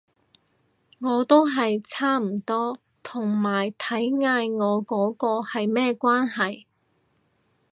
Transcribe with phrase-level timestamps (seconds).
[0.99, 6.65] 我都係差唔多，同埋睇嗌我嗰個係咩關係